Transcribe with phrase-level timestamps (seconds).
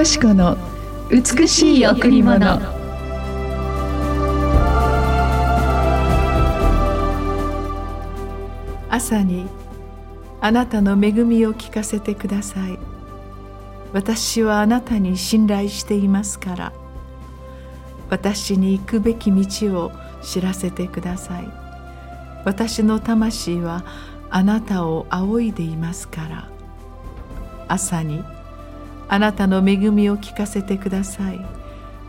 [0.00, 0.56] よし子の
[1.10, 2.58] 美しい贈り物。
[8.88, 9.46] 朝に
[10.40, 12.78] あなたの恵みを聞かせてください。
[13.92, 16.72] 私はあなたに信頼していますから。
[18.08, 21.48] 私に行くべき道を知らせてください。
[22.46, 23.84] 私の魂は
[24.30, 26.48] あなたを仰いでいますから。
[27.68, 28.24] 朝に
[29.12, 31.44] あなたの恵みを聞かせてください。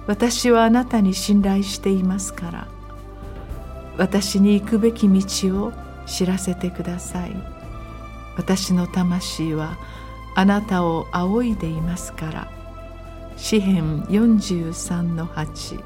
[0.05, 2.67] 私はあなたに信頼していますから。
[3.97, 5.73] 私に行くべき道を
[6.05, 7.35] 知らせてください。
[8.37, 9.77] 私の魂は
[10.35, 12.47] あなたを仰いでいますから。
[13.35, 15.83] 詩編43の8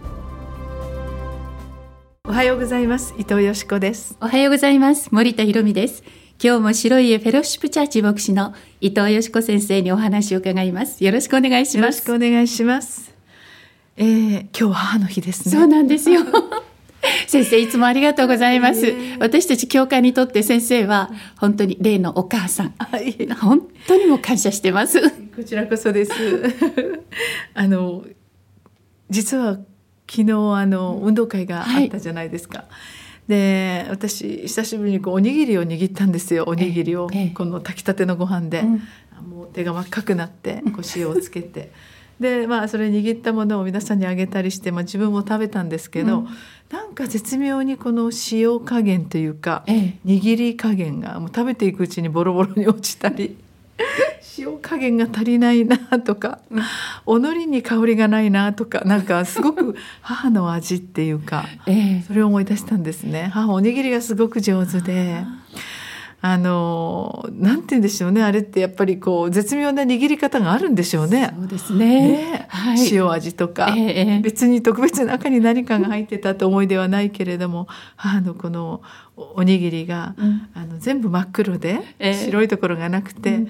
[2.28, 3.14] おはようございます。
[3.18, 4.18] 伊藤よしこです。
[4.20, 5.08] おはようございます。
[5.14, 6.03] 森田博美です。
[6.44, 11.02] 今日も白い家フェローシップチャーチ牧師の伊藤よしこ先生にお話を伺います。
[11.02, 12.08] よろしくお願いします。
[12.08, 13.16] よろしくお願いします。
[13.95, 15.56] えー、今日は母の日ですね。
[15.56, 16.22] そうなんですよ。
[17.28, 22.73] 先生いつもありがとうございます、私たち教会にとって先生は本当に例のお母さん。
[23.39, 25.00] 本当にも感謝してます。
[25.36, 26.11] こちらこそです。
[27.56, 28.03] あの
[29.09, 29.59] 実は
[30.09, 32.67] 昨日あの運動会があったじゃないですか、はい
[33.28, 38.81] で私久しぶりにこうおにぎりを握ったんですよおにぎりを、この炊きたてのご飯で、うん、
[39.30, 41.72] もう手が真っ赤くなってこう塩をつけて。
[42.20, 46.28] でまあそれ握ったものを皆さんにあげたりして、まあ、自分も食べたんですけど、うん、
[46.72, 53.36] なんか絶妙にこの塩加減というか、握り加減がもう食べていくうちにボロボロに落ちたり。
[54.38, 56.39] 塩加減が足りないなとか、
[57.05, 61.45] おのりに香りがないなとかなんかすごく母の味っていうか、
[62.07, 63.29] それを思い出したんですね。
[63.34, 65.24] 母おにぎりがすごく上手で。
[66.22, 68.24] あのなんて言うんでしょうね。
[68.24, 71.31] あれってやっぱりこう絶妙な握り方があるんでしょうね。
[71.38, 72.01] そうですね。
[72.01, 72.45] ね。
[72.50, 78.81] はい、塩味とか、えー、別に特別中に何かが入ってたと思いではないけれども母のこの
[79.16, 83.35] おにぎりが、うん、あの全部真っ黒で、えー、白いところがなくて。
[83.35, 83.47] うん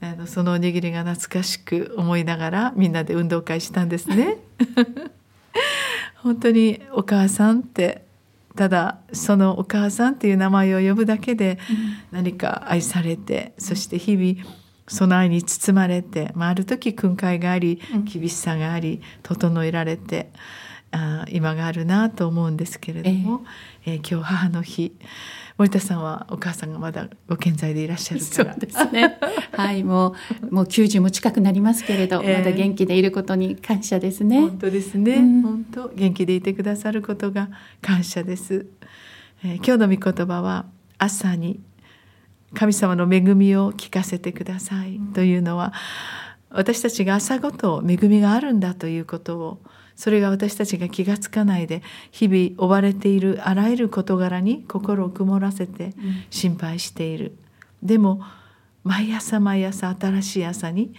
[0.00, 4.38] あのそのおにぎりが懐かしく思いながらみんなで運動会したんですね。
[6.16, 8.04] 本当にお母さんって
[8.56, 11.58] ただそのお母さんっていう名前を呼ぶだけで
[12.12, 14.48] 何か愛されて、うん、そして日々
[14.86, 20.30] その愛に包まれて、まあ、ある時訓戒があり厳しさがあり整えられて
[20.94, 23.42] あ今があるなと思うんですけれども、
[23.84, 24.96] えー、えー、今日母の日。
[25.56, 28.52] 森田さんはお母さんがまだご健在でいらっしゃるから。
[28.54, 29.18] そうですね。
[29.52, 30.14] はいも
[30.50, 34.40] うもう90も近くなりますけれど、えー、まだ元気でいることに感謝ですね。
[34.40, 37.50] 本当ですね、うん、本当元気でいてくださることが
[37.80, 38.66] 感謝です、
[39.44, 40.66] えー、今日の御言葉は
[40.98, 41.60] 朝に
[42.54, 45.72] 神様の恵みを聞かせてくださいというのは
[46.50, 49.58] 私たちが朝ごと恵みがあるんだということを
[49.96, 55.94] それが私たちが気が付かないで日々追われているあらゆる事柄に心を曇らせて
[56.30, 57.36] 心配している、
[57.82, 58.22] うん、でも
[58.82, 60.94] 毎朝毎朝新しい朝に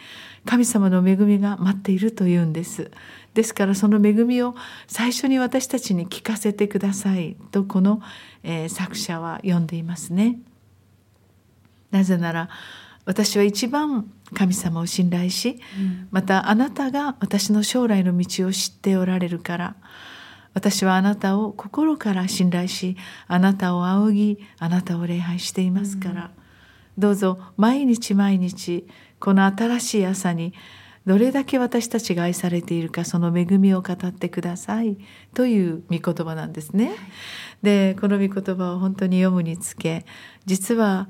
[0.46, 2.92] 神様の恵みが待っているというんです。
[3.36, 4.56] ですからその恵みを
[4.88, 8.02] 最初に私たちに聞かせてくださいとこの、
[8.44, 10.40] えー、作者は読んでいますね。
[11.92, 12.50] なぜなら
[13.06, 15.60] 私は一番神様を信頼し、
[16.12, 19.76] またあなたが私の将来の道を知っておられるから
[20.54, 22.98] 私はあなたを心から信頼し
[23.28, 26.32] あなたを仰ぎあなたを礼拝していますから、
[26.98, 28.88] どうぞ毎日毎日
[29.20, 30.54] この新しい朝に
[31.06, 34.98] どれだけ私たちが愛されているかその恵みを語ってください
[35.36, 36.96] という御言葉なんですね。
[37.62, 40.06] でこの御言葉を本当に読むにつけ
[40.46, 41.10] 実は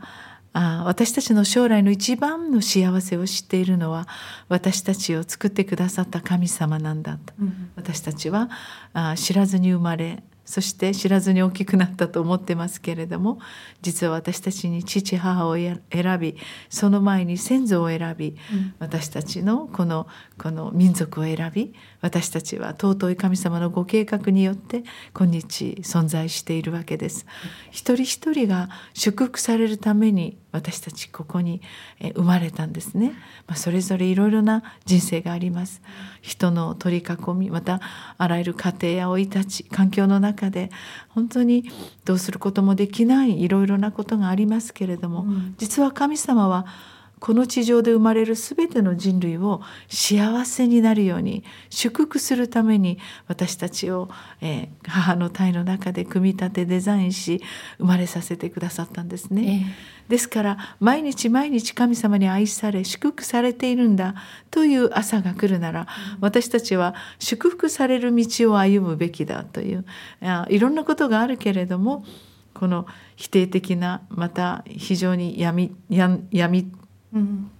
[0.57, 4.07] あ私たちの将来の一番の幸せを知っているのは
[4.47, 8.49] 私たちを作ってくださった神様なんだと、うん、私たちは
[8.93, 13.39] あ知らずに生まれそして知らずに大きくなったと思ってますけれども
[13.81, 15.81] 実は私たちに父母を選
[16.21, 16.37] び
[16.69, 24.83] その前に先祖を選び、うん、私たちのこのこの民族を選び私たちは尊い神様のご計画によって
[25.13, 27.25] 今日存在しているわけです。
[27.71, 31.61] 一人一人が祝福されるために私たちここに
[32.15, 33.13] 生まれたんですね、
[33.47, 35.81] まあ、それぞれいろいろな人生があります。
[36.21, 37.81] 人の取り囲みまた
[38.17, 40.69] あらゆる家庭や生い立ち環境の中で
[41.09, 41.69] 本当に
[42.03, 46.65] どうすることもできないいろいろなことがありますけれども、うん、実は神様は
[47.25, 54.09] この地上で生まれる全ての人類を幸せになるように祝福するために私たちを、
[54.41, 57.41] えー、母の体の中で組み立てデザインし
[57.79, 59.65] 生まれさせてくださったんですね。
[60.07, 64.13] えー、ですから毎日毎日神様に愛され祝福されているんだ
[64.51, 65.87] という朝が来るなら、
[66.19, 69.83] 私たちは祝福される道を歩むべきだという
[70.49, 72.05] いろんなことがあるけれども
[72.53, 72.85] この
[73.15, 76.71] 否定的なまた非常に闇闇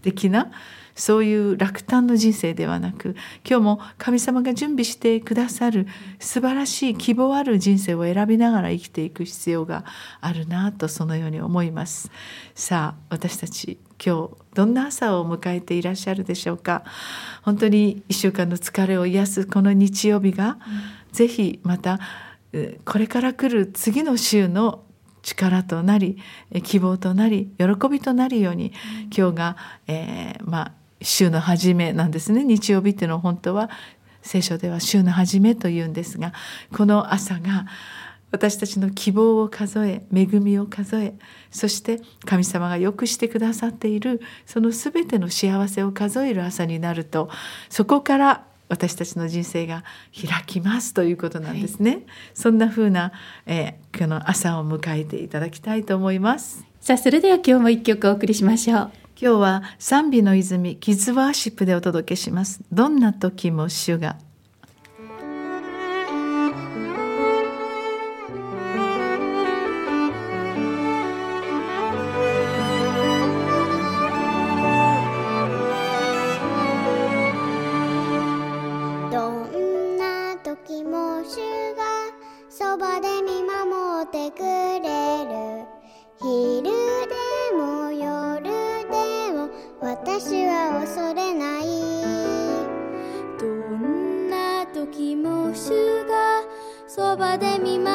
[0.02, 0.52] 的な、
[0.96, 3.18] そういう落胆の人生ではなく
[3.48, 5.88] 今日も神様が準備してくださる
[6.20, 9.84] 素晴らしい希望ある人生を選びながら生きていく必要が
[10.22, 12.10] あるなとそのように思います。
[12.54, 16.86] さあ私たち今日どんな朝を迎えていらっしゃるでしょうか？
[17.42, 20.58] 本当に1週間の疲れを癒すこの日曜日が、うん、
[21.12, 22.00] ぜひまた
[22.86, 24.85] これから来る次の週の
[25.26, 26.18] 力となり
[26.64, 28.72] 希望となり喜びとなるように、
[29.16, 29.58] 今日が、
[29.88, 32.44] えー、まあ週の初めなんですね。
[32.44, 33.70] 日曜日っていうのは本当は
[34.22, 36.34] 聖書では週の初めというんですが
[36.76, 37.66] この朝が
[38.32, 41.14] 私たちの希望を数え恵みを数え
[41.52, 47.30] そして神様がよくしてくださっているその全ての幸せを数える朝になると
[47.70, 49.84] そこから私たちの人生が
[50.14, 52.04] 開きますということなんですね、はい、
[52.34, 53.12] そんな風な、
[53.46, 56.66] えー、この朝を迎えていただきたいと思います。
[56.82, 58.92] さあそれでは今日も一曲お送りしましょう。
[59.20, 62.62] 今日は賛美の泉キズワーシップでお届けします。
[62.72, 64.18] どんな時も主が
[96.96, 97.95] そばで見ます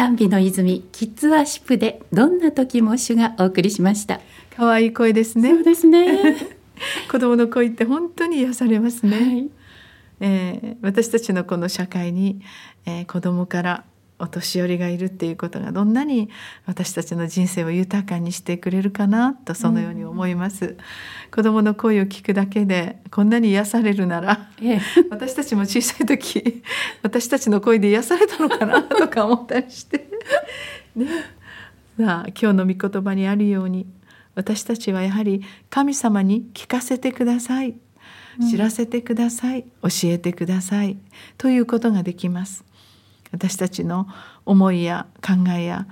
[0.00, 4.22] 賛美の泉キッズワーシップでどんな時も主がお送りしました。
[4.56, 5.50] 可愛い声ですね。
[5.50, 6.36] そうですね。
[7.12, 9.50] 子供の声って本当に癒されますね、はい、
[10.20, 12.40] えー、私たちのこの社会に、
[12.86, 13.84] えー、子供から
[14.20, 16.28] お年寄りがいるっていうことがどんなに
[16.66, 20.76] 私たちの人生を豊かにしてくれるかなとそのように思います、うん、
[21.30, 24.80] 子供の声を聞くだけでこんなに癒されるなら、ええ、
[25.10, 26.62] 私たちも小さい時
[27.02, 30.06] 私たちの声で癒されたのかなとか思ったりして。
[30.94, 31.06] ね。
[31.98, 33.86] さあ今日の御言葉にあるように
[34.34, 37.74] 私たちはやはり神様に聞かせてください。
[38.48, 40.96] 知らせてください、教えてください。
[41.36, 42.64] ということができます
[43.32, 44.06] 私たちの
[44.44, 45.86] 思いや考えや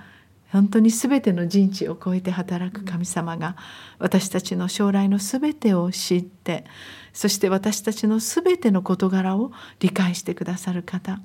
[0.51, 3.55] 本当に全ての人知を超えて働く神様が
[3.99, 6.65] 私たちの将来の全てを知って
[7.13, 11.19] そして私たちの全ての事柄を理解してくださる方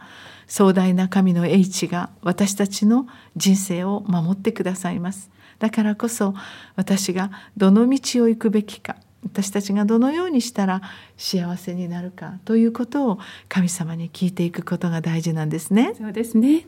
[0.46, 3.06] 壮大な神の英知が私たちの
[3.36, 5.30] 人生を守ってくださいます。
[5.58, 6.34] だからこそ
[6.76, 10.82] 私がどの道を行くべきか私たちがどのようにしたら
[11.16, 15.94] 幸せになるかということを神様に聞いていくことが大事なんですね。
[15.96, 16.66] そうですね。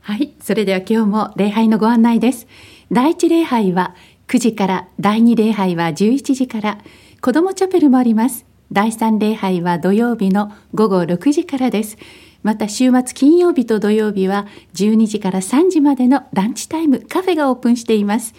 [0.00, 2.46] はい、それでは今日も礼拝のご案内です。
[2.92, 3.94] 第一礼拝は
[4.28, 6.78] 9時から第二礼拝は11時から
[7.20, 8.46] 子どもチャペルもあります。
[8.72, 11.96] 第三礼拝は土曜日の午後6時からです。
[12.42, 18.34] また週末金曜日と土曜日は12時から3時までのランチタイムカフェがオープンしています。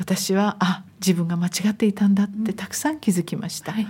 [0.00, 3.72] 私はあ自分が間違っていたんだってたくさん気づきました。
[3.72, 3.86] うんはい、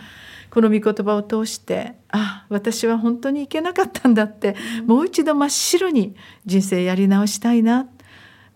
[0.50, 6.14] この御言葉を通してあ私は本当にいけなかったんだって、うん、もう一度真っ白に
[6.44, 7.86] 人生やり直したいな。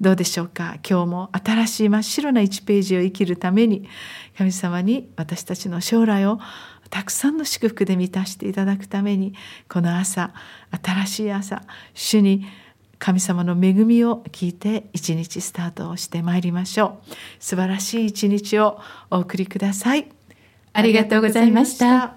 [0.01, 0.77] どうでしょうか？
[0.89, 3.89] 今日も新しい真っ白な1ページを生きるために
[4.37, 6.41] 神様に私たちの将来を
[6.91, 9.35] たくさんの祝福で満たしていただくために
[9.69, 10.35] この朝
[10.83, 11.63] 新しい朝
[11.95, 12.45] 主に
[12.99, 17.13] 神様の恵みを聞いて一日スタートをしてまいりましょう。
[17.39, 20.09] 素晴らしい一日をお送りください。
[20.73, 22.17] ありがとうございました。